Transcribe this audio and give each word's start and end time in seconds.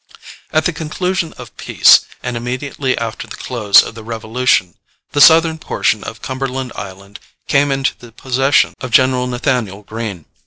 At 0.51 0.65
the 0.65 0.73
conclusion 0.73 1.31
of 1.33 1.55
peace, 1.57 2.07
and 2.23 2.35
immediately 2.35 2.97
after 2.97 3.27
the 3.27 3.35
close 3.35 3.83
of 3.83 3.93
the 3.93 4.03
Revolution, 4.03 4.73
the 5.11 5.21
southern 5.21 5.59
portion 5.59 6.03
of 6.03 6.23
Cumberland 6.23 6.71
Island 6.75 7.19
came 7.47 7.71
into 7.71 7.95
the 7.95 8.11
possession 8.11 8.73
of 8.81 8.89
General 8.89 9.27
Nathaniel 9.27 9.83
Greene. 9.83 10.25